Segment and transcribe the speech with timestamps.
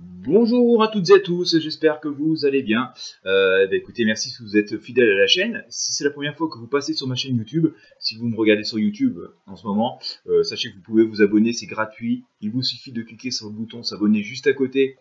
[0.00, 2.92] Bonjour à toutes et à tous, j'espère que vous allez bien.
[3.26, 5.64] Euh, bah, écoutez, merci si vous êtes fidèle à la chaîne.
[5.68, 8.36] Si c'est la première fois que vous passez sur ma chaîne YouTube, si vous me
[8.36, 9.98] regardez sur YouTube en ce moment,
[10.28, 12.24] euh, sachez que vous pouvez vous abonner, c'est gratuit.
[12.40, 14.96] Il vous suffit de cliquer sur le bouton s'abonner juste à côté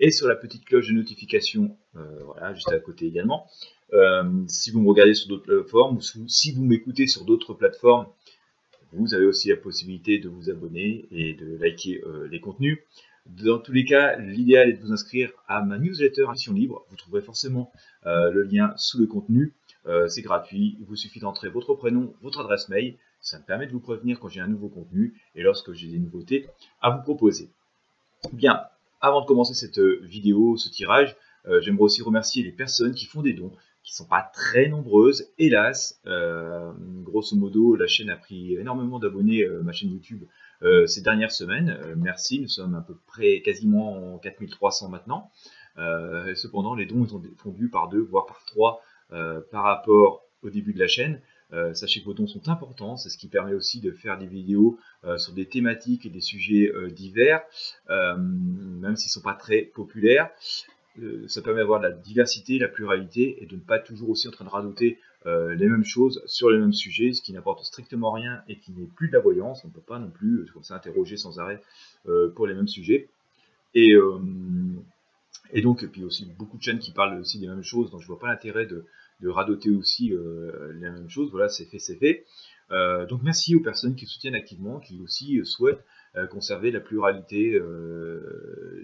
[0.00, 3.46] et sur la petite cloche de notification, euh, voilà, juste à côté également.
[3.92, 8.06] Euh, si vous me regardez sur d'autres plateformes ou si vous m'écoutez sur d'autres plateformes,
[8.92, 12.78] vous avez aussi la possibilité de vous abonner et de liker euh, les contenus.
[13.28, 16.84] Dans tous les cas, l'idéal est de vous inscrire à ma newsletter Action Libre.
[16.90, 17.72] Vous trouverez forcément
[18.04, 19.54] le lien sous le contenu.
[20.08, 20.76] c'est gratuit.
[20.80, 22.96] Il vous suffit d'entrer votre prénom, votre adresse mail.
[23.20, 25.98] Ça me permet de vous prévenir quand j'ai un nouveau contenu et lorsque j'ai des
[25.98, 26.48] nouveautés
[26.80, 27.50] à vous proposer.
[28.32, 28.62] Bien,
[29.00, 33.04] avant de commencer cette euh, vidéo, ce tirage, euh, j'aimerais aussi remercier les personnes qui
[33.04, 36.00] font des dons, qui ne sont pas très nombreuses, hélas.
[36.06, 40.24] Euh, grosso modo, la chaîne a pris énormément d'abonnés, ma chaîne YouTube,
[40.86, 41.78] ces dernières semaines.
[41.96, 45.30] merci, nous sommes à peu près quasiment en 4300 maintenant.
[46.34, 50.78] cependant, les dons sont fondus par deux, voire par trois par rapport au début de
[50.78, 51.20] la chaîne.
[51.52, 54.26] Euh, sachez que vos dons sont importants, c'est ce qui permet aussi de faire des
[54.26, 57.42] vidéos euh, sur des thématiques et des sujets euh, divers,
[57.88, 60.30] même s'ils ne sont pas très populaires.
[61.26, 64.30] Ça permet d'avoir de la diversité, la pluralité, et de ne pas toujours aussi en
[64.30, 68.42] train de radoter les mêmes choses sur les mêmes sujets, ce qui n'apporte strictement rien
[68.48, 69.62] et qui n'est plus de la voyance.
[69.64, 71.62] On ne peut pas non plus comme ça interroger sans arrêt
[72.34, 73.08] pour les mêmes sujets.
[73.74, 73.94] Et,
[75.52, 78.04] et donc, puis aussi beaucoup de chaînes qui parlent aussi des mêmes choses, donc je
[78.04, 78.86] ne vois pas l'intérêt de,
[79.20, 81.30] de radoter aussi euh, la même chose.
[81.30, 82.24] Voilà, c'est fait, c'est fait.
[82.70, 85.84] Euh, donc merci aux personnes qui soutiennent activement, qui aussi souhaitent
[86.16, 87.58] euh, conserver la pluralité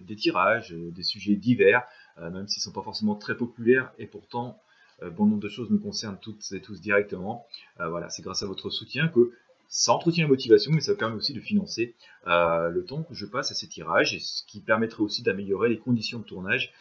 [0.03, 1.83] des tirages, des sujets divers,
[2.21, 4.61] même s'ils ne sont pas forcément très populaires, et pourtant
[5.03, 7.47] bon nombre de choses nous concernent toutes et tous directement.
[7.79, 9.33] voilà, c'est grâce à votre soutien que
[9.69, 11.95] ça entretient la motivation, mais ça permet aussi de financer
[12.27, 15.79] le temps que je passe à ces tirages, et ce qui permettrait aussi d'améliorer les
[15.79, 16.73] conditions de tournage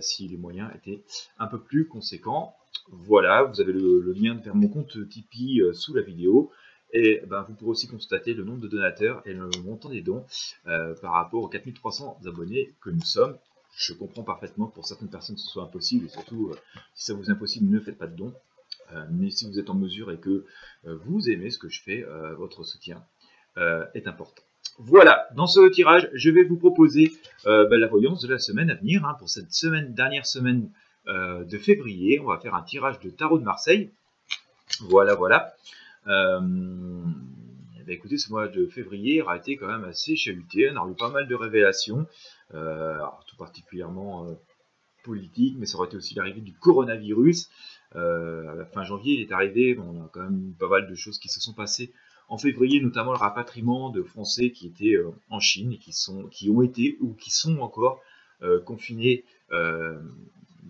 [0.00, 1.02] si les moyens étaient
[1.38, 2.56] un peu plus conséquents.
[2.88, 6.50] Voilà, vous avez le, lien vers mon compte Tipeee euh, sous la vidéo.
[6.94, 10.26] Et ben, vous pourrez aussi constater le nombre de donateurs et le montant des dons
[10.66, 13.36] euh, par rapport aux 4300 abonnés que nous sommes.
[13.76, 16.56] Je comprends parfaitement que pour certaines personnes ce soit impossible, et surtout euh,
[16.94, 18.34] si ça vous est impossible, ne faites pas de dons.
[19.10, 20.44] mais si vous êtes en mesure et que
[20.84, 22.04] vous aimez ce que je fais,
[22.36, 23.02] votre soutien
[23.56, 24.42] est important.
[24.78, 27.12] Voilà, dans ce tirage, je vais vous proposer
[27.44, 30.70] ben, la voyance de la semaine à venir, hein, pour cette semaine, dernière semaine
[31.08, 32.20] euh, de février.
[32.20, 33.90] On va faire un tirage de tarot de Marseille.
[34.82, 35.52] Voilà, voilà.
[36.06, 36.40] Euh,
[37.82, 40.70] eh ben, écoutez, ce mois de février aura été quand même assez chahuté.
[40.70, 42.06] On a eu pas mal de révélations,
[42.54, 44.26] euh, tout particulièrement
[45.04, 47.50] politiques, mais ça aurait été aussi l'arrivée du coronavirus.
[47.92, 51.40] fin janvier, il est arrivé, on a quand même pas mal de choses qui se
[51.40, 51.92] sont passées
[52.28, 54.96] en février, notamment le rapatriement de Français qui étaient
[55.28, 58.00] en Chine et qui, ont été ou qui sont encore
[58.64, 59.24] confinés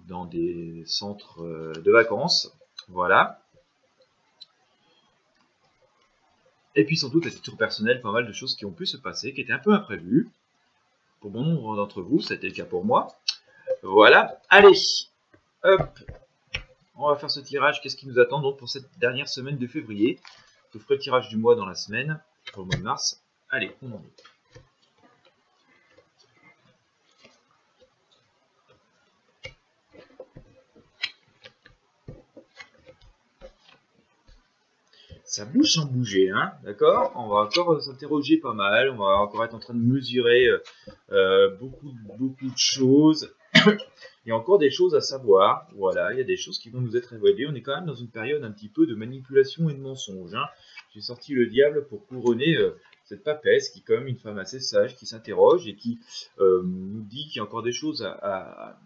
[0.08, 2.56] dans des centres euh, de vacances.
[2.88, 3.41] Voilà.
[6.74, 8.96] Et puis sans doute à titre personnel, pas mal de choses qui ont pu se
[8.96, 10.30] passer, qui étaient un peu imprévues.
[11.20, 13.08] Pour bon nombre d'entre vous, c'était le cas pour moi.
[13.82, 14.40] Voilà.
[14.48, 14.78] Allez,
[15.62, 15.98] hop.
[16.96, 17.80] On va faire ce tirage.
[17.80, 20.18] Qu'est-ce qui nous attend donc pour cette dernière semaine de février?
[20.72, 22.20] Je ferai le tirage du mois dans la semaine,
[22.52, 23.22] pour le mois de mars.
[23.50, 24.31] Allez, on en est.
[35.32, 37.10] ça bouge sans bouger, hein, d'accord?
[37.16, 40.58] On va encore s'interroger pas mal, on va encore être en train de mesurer euh,
[41.10, 43.34] euh, beaucoup, beaucoup de choses.
[43.56, 46.68] il y a encore des choses à savoir, voilà, il y a des choses qui
[46.68, 47.46] vont nous être révélées.
[47.48, 50.34] On est quand même dans une période un petit peu de manipulation et de mensonge.
[50.34, 50.44] Hein.
[50.94, 52.76] J'ai sorti le diable pour couronner euh,
[53.06, 55.98] cette papesse qui est quand même une femme assez sage, qui s'interroge et qui
[56.38, 58.76] nous dit qu'il y a encore des choses à,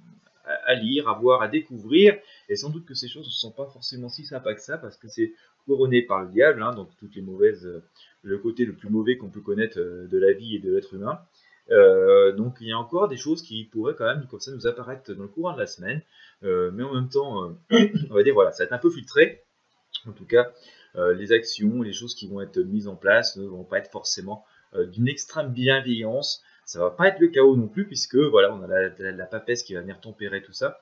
[0.47, 2.17] à lire, à voir, à découvrir.
[2.49, 4.97] Et sans doute que ces choses ne sont pas forcément si sympas que ça, parce
[4.97, 5.33] que c'est
[5.65, 7.83] couronné par le diable, hein, donc toutes les mauvaises, euh,
[8.23, 10.95] le côté le plus mauvais qu'on peut connaître euh, de la vie et de l'être
[10.95, 11.21] humain.
[11.71, 14.69] Euh, donc il y a encore des choses qui pourraient quand même comme ça nous
[14.69, 16.01] apparaître dans le courant de la semaine,
[16.43, 17.57] mais en même temps,
[18.11, 19.43] on va dire voilà, ça va être un peu filtré.
[20.07, 20.53] En tout cas,
[20.95, 24.45] les actions, les choses qui vont être mises en place ne vont pas être forcément
[24.93, 26.45] d'une extrême bienveillance.
[26.67, 29.75] Ça va pas être le chaos non plus, puisque voilà, on a la, papesse qui
[29.75, 30.79] va venir tempérer tout ça.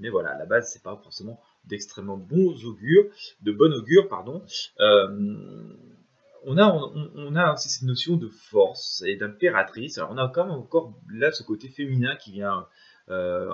[0.00, 3.04] mais voilà, à la base, c'est pas forcément d'extrêmement bons augures,
[3.42, 4.42] de bon augure, pardon.
[4.80, 5.76] Euh,
[6.46, 6.70] on a,
[7.14, 9.96] on, a aussi cette notion de force et d'impératrice.
[9.96, 12.66] Alors on a quand même encore là ce côté féminin qui vient
[13.08, 13.50] euh,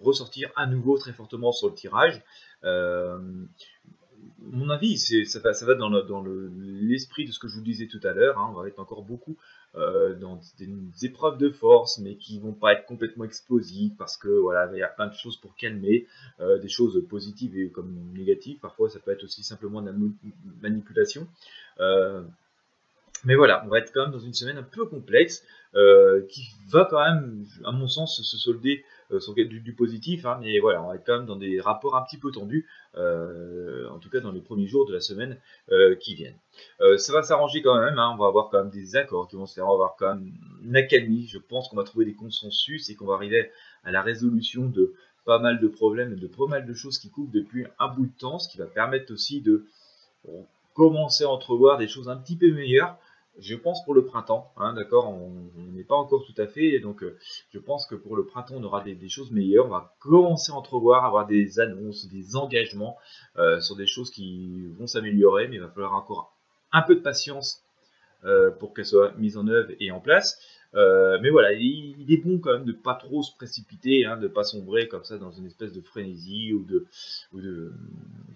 [0.00, 2.22] ressortir à nouveau très fortement sur le tirage.
[2.62, 3.18] Euh,
[4.42, 6.24] mon avis, ça va, dans
[6.82, 8.38] l'esprit de ce que je vous disais tout à l'heure.
[8.38, 8.48] Hein.
[8.50, 9.36] on va être encore beaucoup
[9.76, 14.28] euh, dans des, épreuves de force, mais qui vont pas être complètement explosives parce que
[14.28, 16.06] voilà, il y a plein de choses pour calmer,
[16.40, 18.58] euh, des choses positives et comme négatives.
[18.58, 19.96] Parfois, ça peut être aussi simplement de la
[20.62, 21.28] manipulation.
[21.78, 22.22] Euh,
[23.24, 25.44] mais voilà, on va être quand même dans une semaine un peu complexe,
[26.28, 28.84] qui va quand même, à mon sens, se solder
[29.18, 32.02] sur du, positif, hein, mais voilà, on va être quand même dans des rapports un
[32.02, 35.36] petit peu tendus, en tout cas dans les premiers jours de la semaine
[36.00, 36.36] qui viennent.
[36.80, 38.10] Euh, ça va s'arranger quand même, hein.
[38.14, 40.14] on va avoir quand même des accords qui vont se faire, on va avoir quand
[40.14, 40.32] même
[40.62, 43.50] une accalmie, je pense qu'on va trouver des consensus et qu'on va arriver
[43.84, 44.94] à la résolution de
[45.24, 48.18] pas mal de problèmes de pas mal de choses qui coupent depuis un bout de
[48.18, 49.66] temps, ce qui va permettre aussi de
[50.74, 52.96] commencer à entrevoir des choses un petit peu meilleures.
[53.40, 55.32] Je pense pour le printemps, hein, d'accord, on
[55.72, 57.16] n'est pas encore tout à fait, donc euh,
[57.52, 60.54] je pense que pour le printemps on aura des, choses meilleures, on va commencer à
[60.54, 62.98] entrevoir, avoir des annonces, des engagements
[63.38, 66.36] euh, sur des choses qui vont s'améliorer, mais il va falloir encore
[66.72, 67.62] un peu de patience
[68.24, 70.38] euh, pour qu'elle soit mise en œuvre et en place.
[70.72, 74.44] Mais voilà, il, est bon quand même de pas trop se précipiter, hein, de pas
[74.44, 76.86] sombrer comme ça dans une espèce de frénésie ou de,
[77.32, 77.72] ou de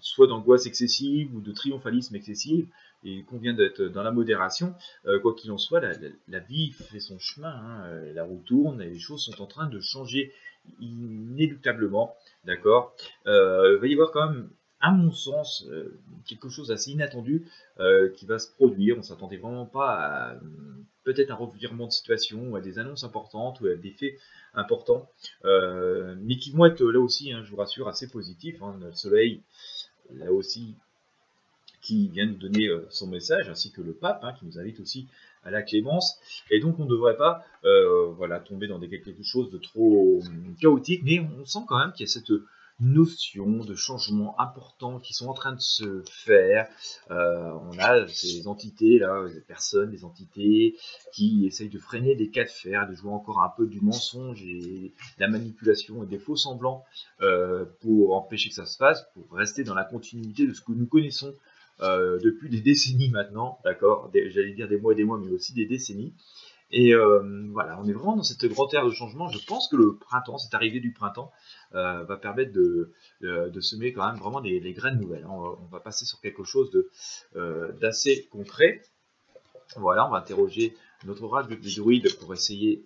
[0.01, 2.65] soit d'angoisse excessive ou de triomphalisme excessif.
[3.05, 4.75] Il convient d'être dans la modération.
[5.05, 8.99] Euh, quoi qu'il en soit, la, vie fait son chemin, hein, la roue tourne les
[8.99, 10.33] choses sont en train de changer
[10.79, 12.15] inéluctablement.
[12.43, 12.95] D'accord?
[13.25, 14.49] Il va y avoir quand même
[14.85, 17.47] à mon sens, euh, quelque chose d'assez inattendu
[17.79, 18.95] euh, qui va se produire.
[18.99, 20.35] On s'attendait vraiment pas à
[21.03, 24.13] peut-être un revirement de situation ou à des annonces importantes ou à des faits
[24.53, 25.09] importants,
[25.43, 28.61] euh, mais qui vont être là aussi, hein, je vous rassure, assez positifs.
[28.61, 28.77] Hein.
[28.79, 29.41] Le soleil,
[30.11, 30.75] là aussi,
[31.85, 35.07] qui vient nous donner son message, ainsi que le pape, hein, qui nous invite aussi
[35.43, 36.17] à la clémence.
[36.49, 37.45] Et donc on ne devrait pas
[38.17, 40.21] voilà, tomber dans des, quelque chose de trop
[40.59, 42.31] chaotique, mais on sent quand même qu'il y a cette
[42.79, 46.67] notions de changements importants qui sont en train de se faire.
[47.09, 50.75] Euh, on a ces entités là, des personnes, des entités
[51.13, 54.41] qui essayent de freiner des cas de fer, de jouer encore un peu du mensonge
[54.43, 56.83] et de la manipulation et des faux semblants
[57.21, 60.73] euh, pour empêcher que ça se fasse, pour rester dans la continuité de ce que
[60.73, 61.33] nous connaissons
[61.81, 65.53] euh, depuis des décennies maintenant, d'accord J'allais dire des mois et des mois, mais aussi
[65.53, 66.13] des décennies.
[66.71, 69.27] Et euh, voilà, on est vraiment dans cette grande ère de changement.
[69.27, 71.31] Je pense que le printemps, cette arrivée du printemps,
[71.73, 72.93] euh, va permettre de,
[73.61, 75.25] semer quand même vraiment des, graines nouvelles.
[75.27, 76.71] On, va passer sur quelque chose
[77.81, 78.81] d'assez concret.
[79.77, 80.75] Voilà, on va interroger
[81.05, 82.85] notre oracle de druide pour essayer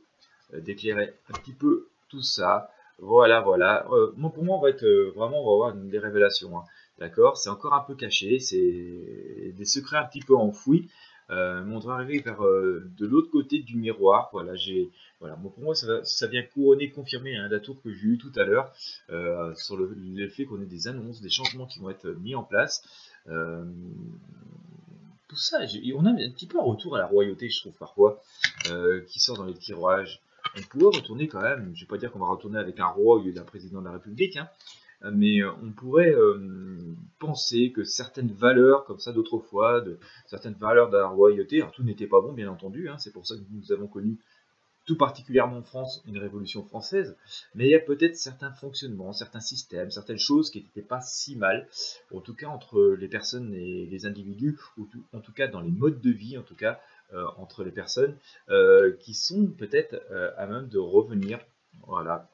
[0.54, 2.70] d'éclairer un petit peu tout ça.
[2.98, 3.86] Voilà, voilà.
[3.88, 4.86] pour moi, on va être
[5.16, 6.58] vraiment, on va avoir des révélations.
[6.58, 6.64] Hein.
[7.00, 10.90] D'accord C'est encore un peu caché, c'est des secrets un petit peu enfouis.
[11.32, 14.30] Euh, on doit arriver vers euh, de l'autre côté du miroir.
[14.34, 18.18] Voilà, j'ai, voilà, pour moi, ça, vient couronner, confirmer hein, la tour que j'ai eue
[18.18, 18.74] tout à l'heure
[19.12, 22.44] euh, sur le, fait qu'on ait des annonces, des changements qui vont être mis en
[22.44, 22.84] place.
[25.28, 25.60] tout ça,
[25.96, 28.22] on a un petit peu un retour à la royauté, je trouve parfois,
[29.08, 30.22] qui sort dans les tirages.
[30.58, 33.18] On pourrait retourner quand même, je vais pas dire qu'on va retourner avec un roi
[33.18, 34.50] au lieu d'un président de la République, hein,
[35.02, 36.78] mais euh, on pourrait euh,
[37.20, 41.84] penser que certaines valeurs, comme ça d'autrefois, de certaines valeurs de la royauté, alors tout
[41.84, 44.18] n'était pas bon bien entendu, hein, c'est pour ça que nous avons connu
[44.86, 47.16] tout particulièrement en France, une révolution française,
[47.54, 51.36] mais il y a peut-être certains fonctionnements, certains systèmes, certaines choses qui n'étaient pas si
[51.36, 51.68] mal,
[52.12, 55.70] en tout cas entre les personnes et les individus, ou en tout cas dans les
[55.70, 56.82] modes de vie, en tout cas
[57.14, 58.18] euh, entre les personnes,
[59.00, 60.02] qui sont peut-être
[60.38, 61.40] à même de revenir,
[61.86, 62.28] voilà,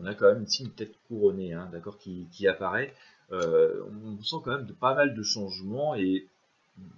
[0.00, 2.94] on a quand même ici une tête couronnée, hein, d'accord, qui, apparaît.
[3.32, 6.26] Euh, on sent quand même pas mal de changements et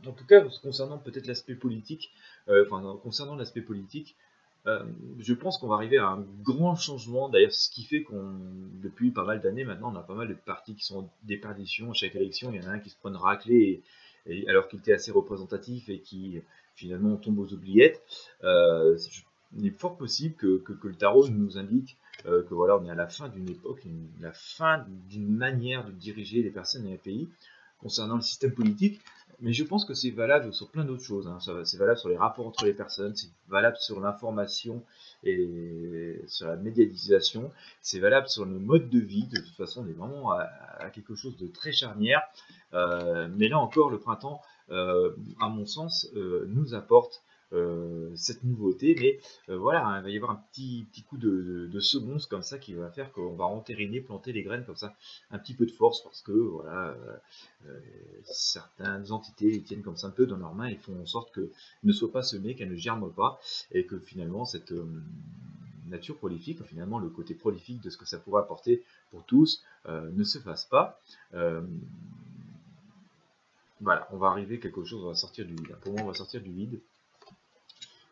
[0.07, 2.11] en tout cas concernant peut-être l'aspect politique,
[2.49, 4.17] euh, enfin concernant l'aspect politique,
[4.67, 4.85] euh,
[5.19, 7.29] je pense qu'on va arriver à un grand changement.
[7.29, 8.33] D'ailleurs, ce qui fait qu'on,
[8.83, 11.91] depuis pas mal d'années maintenant, on a pas mal de partis qui sont en déperdition.
[11.91, 13.83] À chaque élection, il y en a un qui se prend une raclée,
[14.27, 16.41] et, alors qu'il était assez représentatif et qui
[16.77, 18.01] finalement tombe aux oubliettes.
[19.57, 22.95] Il est fort possible que, le tarot nous indique euh, que voilà, on est à
[22.95, 23.83] la fin d'une époque,
[24.21, 27.29] la fin d'une manière de diriger les personnes et les pays
[27.79, 29.01] concernant le système politique.
[29.41, 31.27] Mais je pense que c'est valable sur plein d'autres choses.
[31.27, 31.39] Hein.
[31.65, 34.85] C'est valable sur les rapports entre les personnes, c'est valable sur l'information
[35.25, 39.27] et sur la médiatisation, c'est valable sur le mode de vie.
[39.27, 42.23] De toute façon, on est vraiment à, quelque chose de très charnière.
[42.73, 44.41] Euh, mais là encore, le printemps,
[44.71, 47.32] euh, à mon sens, nous apporte euh,
[48.15, 51.69] cette nouveauté, mais euh, voilà, hein, il va y avoir un petit, petit coup de,
[51.71, 54.95] de, comme ça qui va faire qu'on va entériner, planter les graines comme ça,
[55.31, 56.97] un petit peu de force parce que voilà,
[57.67, 57.81] euh,
[58.25, 61.51] certaines entités tiennent comme ça un peu dans leurs mains et font en sorte que
[61.83, 63.41] ne soit pas semé, qu'elles ne germent pas
[63.71, 64.73] et que finalement cette
[65.87, 70.25] nature prolifique, finalement le côté prolifique de ce que ça pourrait apporter pour tous, ne
[70.25, 71.01] se fasse pas.
[73.81, 75.77] voilà, on va arriver quelque chose, on va sortir du vide.
[75.83, 76.81] Pour moi, on va sortir du vide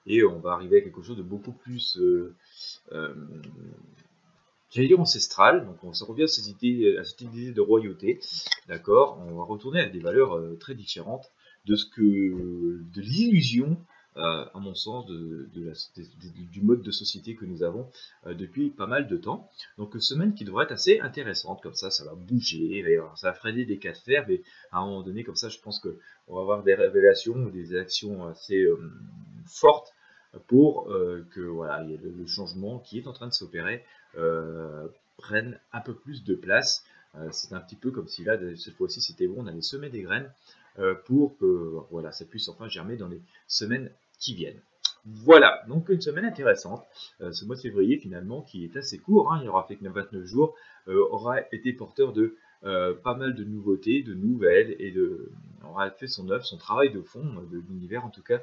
[0.06, 1.98] et on va arriver à quelque chose de beaucoup plus
[4.70, 8.20] j'allais dire ancestral, donc on revient à, cette idée de royauté,
[8.68, 9.18] d'accord?
[9.28, 11.30] On va retourner à des valeurs euh, très différentes
[11.66, 13.76] de ce que, de l'illusion,
[14.16, 17.88] euh, à mon sens, du mode de société que nous avons
[18.26, 19.48] euh, depuis pas mal de temps.
[19.76, 22.84] Donc une semaine qui devrait être assez intéressante, comme ça, ça va bouger,
[23.16, 24.40] ça va freiner des cas de fer, mais
[24.72, 27.76] à un moment donné, comme ça, je pense qu'on va avoir des révélations ou des
[27.76, 28.66] actions assez
[29.50, 29.92] fortes
[30.46, 33.84] pour que voilà, le changement qui est en train de s'opérer
[34.16, 36.84] euh, prennent un peu plus de place.
[37.14, 39.90] Euh, c'est un petit peu comme si là, cette fois-ci, c'était bon, on allait semer
[39.90, 40.32] des graines
[40.78, 44.60] euh, pour que voilà, ça puisse enfin germer dans les semaines qui viennent.
[45.04, 46.86] Voilà, donc une semaine intéressante.
[47.20, 50.24] ce mois de février, finalement, qui est assez court, hein, il aura fait que 29
[50.24, 50.54] jours,
[50.86, 55.32] aura été porteur de pas mal de nouveautés, de nouvelles, et de,
[55.70, 58.40] aura fait son œuvre, son travail de fond, de l'univers en tout cas,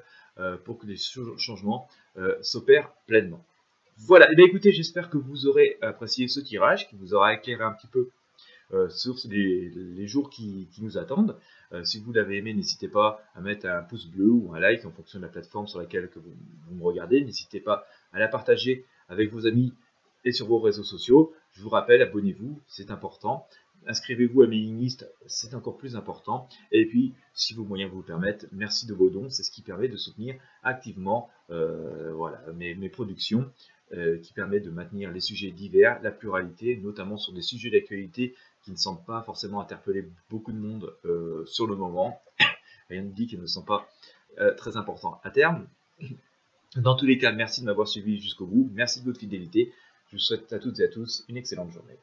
[0.65, 1.87] pour que les changements
[2.41, 3.43] s'opèrent pleinement.
[3.99, 7.33] Voilà, et eh bien écoutez, j'espère que vous aurez apprécié ce tirage, qui vous aura
[7.33, 8.09] éclairé un petit peu
[8.73, 11.37] euh, sur les, jours qui, nous attendent.
[11.71, 14.85] Euh, si vous l'avez aimé, n'hésitez pas à mettre un pouce bleu ou un like
[14.85, 17.21] en fonction de la plateforme sur laquelle vous, me regardez.
[17.21, 19.73] N'hésitez pas à la partager avec vos amis
[20.25, 21.33] et sur vos réseaux sociaux.
[21.53, 23.47] Je vous rappelle, abonnez-vous, c'est important.
[23.87, 26.49] Inscrivez-vous à mes listes, c'est encore plus important.
[26.73, 29.61] Et puis, si vos moyens vous le permettent, merci de vos dons, c'est ce qui
[29.61, 32.13] permet de soutenir activement euh,
[32.53, 33.49] mes, productions.
[33.93, 38.35] Euh, qui permet de maintenir les sujets divers, la pluralité, notamment sur des sujets d'actualité
[38.65, 42.21] qui ne semblent pas forcément interpeller beaucoup de monde euh, sur le moment.
[42.89, 43.87] Rien ne dit qu'ils ne sont pas
[44.57, 45.67] très importants à terme.
[46.75, 48.69] Dans tous les cas, merci de m'avoir suivi jusqu'au bout.
[48.73, 49.73] Merci de votre fidélité.
[50.09, 51.97] Je vous souhaite à toutes et à tous une excellente journée.